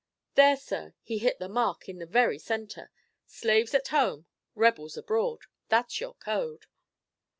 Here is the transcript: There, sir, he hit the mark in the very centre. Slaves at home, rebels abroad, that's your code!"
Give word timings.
There, 0.33 0.57
sir, 0.57 0.95
he 1.03 1.19
hit 1.19 1.37
the 1.37 1.47
mark 1.47 1.87
in 1.87 1.99
the 1.99 2.07
very 2.07 2.39
centre. 2.39 2.89
Slaves 3.27 3.75
at 3.75 3.89
home, 3.89 4.25
rebels 4.55 4.97
abroad, 4.97 5.41
that's 5.69 6.01
your 6.01 6.15
code!" 6.15 6.65